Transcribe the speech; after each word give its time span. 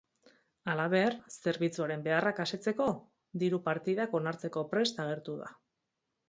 Halaber, 0.71 1.15
zerbitzuaren 1.43 2.05
beharrak 2.07 2.41
asetzeko, 2.45 2.87
diru-partidak 3.45 4.17
onartzeko 4.21 4.65
prest 4.73 5.05
agertu 5.05 5.37
da. 5.45 5.53